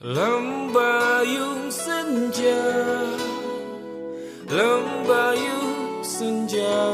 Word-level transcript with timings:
Lâm 0.00 0.72
Ba 0.74 1.24
Yung 1.24 1.72
xin 1.72 2.30
chào. 2.32 3.16
Senja, 6.04 6.92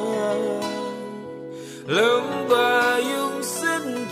Ba 2.49 2.99
Yung 3.03 3.43
xin 3.43 4.07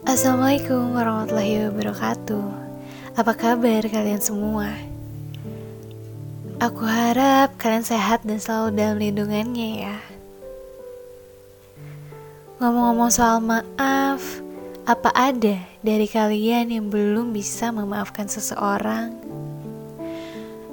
Assalamualaikum 0.00 0.96
warahmatullahi 0.96 1.68
wabarakatuh 1.68 2.48
Apa 3.20 3.36
kabar 3.36 3.84
kalian 3.84 4.16
semua? 4.16 4.72
Aku 6.56 6.88
harap 6.88 7.60
kalian 7.60 7.84
sehat 7.84 8.24
dan 8.24 8.40
selalu 8.40 8.80
dalam 8.80 8.96
lindungannya 8.96 9.84
ya 9.84 10.00
Ngomong-ngomong 12.64 13.12
soal 13.12 13.44
maaf 13.44 14.40
Apa 14.88 15.12
ada 15.12 15.60
dari 15.84 16.08
kalian 16.08 16.72
yang 16.72 16.88
belum 16.88 17.36
bisa 17.36 17.68
memaafkan 17.68 18.24
seseorang? 18.24 19.12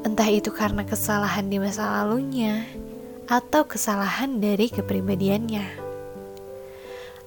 Entah 0.08 0.30
itu 0.32 0.56
karena 0.56 0.88
kesalahan 0.88 1.52
di 1.52 1.60
masa 1.60 1.84
lalunya 1.84 2.64
Atau 3.28 3.68
kesalahan 3.68 4.40
dari 4.40 4.72
kepribadiannya 4.72 5.68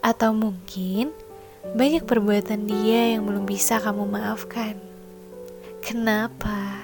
Atau 0.01 0.33
mungkin 0.33 1.29
banyak 1.61 2.09
perbuatan 2.09 2.65
dia 2.65 3.15
yang 3.17 3.29
belum 3.29 3.45
bisa 3.45 3.77
kamu 3.79 4.09
maafkan. 4.09 4.81
Kenapa? 5.85 6.81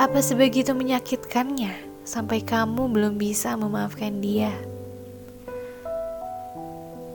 Apa 0.00 0.24
sebegitu 0.24 0.72
menyakitkannya 0.72 1.72
sampai 2.02 2.40
kamu 2.40 2.88
belum 2.88 3.14
bisa 3.20 3.52
memaafkan 3.54 4.24
dia? 4.24 4.50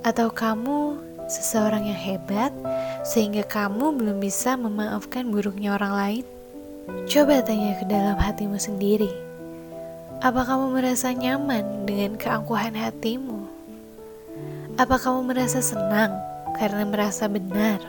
Atau 0.05 0.29
kamu 0.29 1.01
seseorang 1.25 1.89
yang 1.89 1.99
hebat 1.99 2.53
sehingga 3.03 3.43
kamu 3.43 3.97
belum 3.97 4.17
bisa 4.21 4.55
memaafkan 4.55 5.33
buruknya 5.33 5.73
orang 5.73 5.93
lain? 5.93 6.25
Coba 7.09 7.43
tanya 7.43 7.75
ke 7.81 7.85
dalam 7.89 8.15
hatimu 8.15 8.55
sendiri. 8.55 9.11
Apa 10.23 10.47
kamu 10.47 10.73
merasa 10.73 11.11
nyaman 11.11 11.85
dengan 11.85 12.15
keangkuhan 12.15 12.73
hatimu? 12.73 13.36
Apa 14.77 15.01
kamu 15.01 15.33
merasa 15.33 15.57
senang 15.57 16.13
karena 16.53 16.85
merasa 16.85 17.25
benar? 17.25 17.81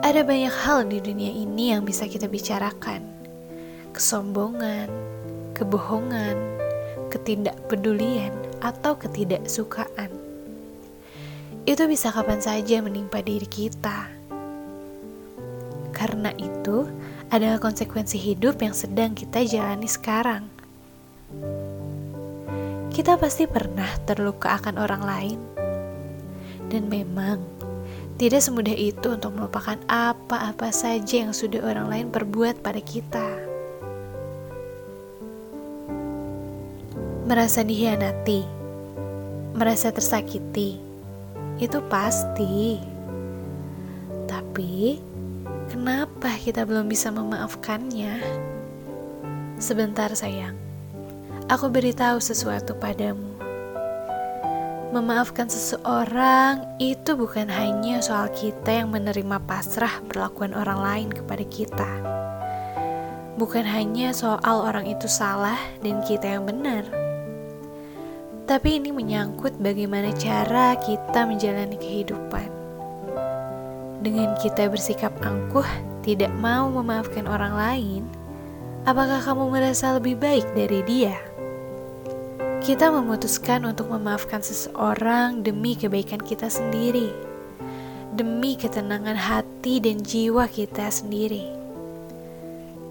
Ada 0.00 0.24
banyak 0.24 0.54
hal 0.64 0.88
di 0.88 1.04
dunia 1.04 1.28
ini 1.28 1.76
yang 1.76 1.84
bisa 1.84 2.08
kita 2.08 2.24
bicarakan. 2.24 3.04
Kesombongan, 3.92 4.88
kebohongan, 5.52 6.40
ketidakpedulian, 7.12 8.32
atau 8.64 8.96
ketidaksukaan. 8.96 10.08
Itu 11.68 11.84
bisa 11.84 12.08
kapan 12.08 12.40
saja 12.40 12.80
menimpa 12.80 13.20
diri 13.20 13.44
kita. 13.44 14.08
Karena 15.92 16.32
itu 16.40 16.88
adalah 17.28 17.60
konsekuensi 17.60 18.16
hidup 18.16 18.64
yang 18.64 18.72
sedang 18.72 19.12
kita 19.12 19.44
jalani 19.44 19.84
sekarang 19.84 20.48
kita 22.98 23.14
pasti 23.14 23.46
pernah 23.46 23.86
terluka 24.10 24.58
akan 24.58 24.74
orang 24.74 25.02
lain. 25.06 25.38
Dan 26.66 26.90
memang 26.90 27.38
tidak 28.18 28.42
semudah 28.42 28.74
itu 28.74 29.14
untuk 29.14 29.38
melupakan 29.38 29.78
apa-apa 29.86 30.74
saja 30.74 31.22
yang 31.22 31.30
sudah 31.30 31.62
orang 31.62 31.86
lain 31.86 32.06
perbuat 32.10 32.58
pada 32.58 32.82
kita. 32.82 33.22
Merasa 37.30 37.62
dihianati, 37.62 38.42
merasa 39.54 39.94
tersakiti, 39.94 40.82
itu 41.62 41.78
pasti. 41.86 42.82
Tapi, 44.26 44.98
kenapa 45.70 46.34
kita 46.42 46.66
belum 46.66 46.90
bisa 46.90 47.14
memaafkannya? 47.14 48.18
Sebentar, 49.62 50.10
sayang 50.18 50.67
aku 51.48 51.72
beritahu 51.72 52.20
sesuatu 52.20 52.76
padamu. 52.76 53.24
Memaafkan 54.92 55.48
seseorang 55.48 56.64
itu 56.80 57.16
bukan 57.16 57.48
hanya 57.48 58.00
soal 58.04 58.28
kita 58.32 58.84
yang 58.84 58.92
menerima 58.92 59.40
pasrah 59.48 60.00
perlakuan 60.08 60.52
orang 60.52 60.80
lain 60.80 61.08
kepada 61.12 61.44
kita. 61.48 61.90
Bukan 63.40 63.64
hanya 63.64 64.12
soal 64.12 64.64
orang 64.64 64.88
itu 64.88 65.08
salah 65.08 65.60
dan 65.84 66.04
kita 66.04 66.36
yang 66.36 66.44
benar. 66.44 66.84
Tapi 68.48 68.80
ini 68.80 68.92
menyangkut 68.92 69.60
bagaimana 69.60 70.08
cara 70.16 70.76
kita 70.80 71.28
menjalani 71.28 71.76
kehidupan. 71.76 72.48
Dengan 74.00 74.36
kita 74.40 74.72
bersikap 74.72 75.12
angkuh, 75.20 75.68
tidak 76.00 76.32
mau 76.40 76.72
memaafkan 76.72 77.28
orang 77.28 77.52
lain, 77.52 78.02
apakah 78.88 79.20
kamu 79.20 79.52
merasa 79.52 80.00
lebih 80.00 80.16
baik 80.16 80.48
dari 80.56 80.80
dia? 80.88 81.12
Kita 82.64 82.88
memutuskan 82.88 83.68
untuk 83.68 83.92
memaafkan 83.92 84.40
seseorang 84.40 85.44
demi 85.44 85.76
kebaikan 85.76 86.16
kita 86.16 86.48
sendiri, 86.48 87.12
demi 88.16 88.56
ketenangan 88.56 89.12
hati 89.12 89.84
dan 89.84 90.00
jiwa 90.00 90.48
kita 90.48 90.88
sendiri. 90.88 91.52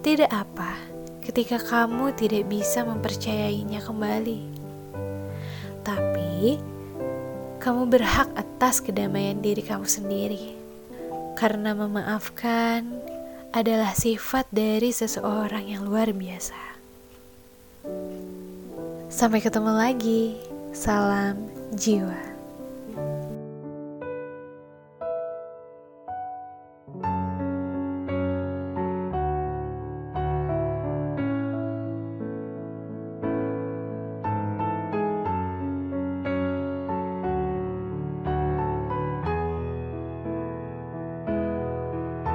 Tidak 0.05 0.29
apa 0.29 0.77
ketika 1.25 1.57
kamu 1.57 2.13
tidak 2.13 2.45
bisa 2.45 2.85
mempercayainya 2.85 3.81
kembali, 3.81 4.41
tapi 5.81 6.61
kamu 7.57 7.89
berhak 7.89 8.29
atas 8.37 8.85
kedamaian 8.85 9.41
diri 9.41 9.65
kamu 9.65 9.89
sendiri, 9.89 10.53
karena 11.33 11.73
memaafkan 11.73 12.85
adalah 13.55 13.95
sifat 13.95 14.47
dari 14.51 14.91
seseorang 14.91 15.67
yang 15.67 15.87
luar 15.87 16.11
biasa. 16.11 16.59
Sampai 19.07 19.39
ketemu 19.39 19.71
lagi. 19.71 20.35
Salam 20.75 21.47
jiwa. 21.73 22.36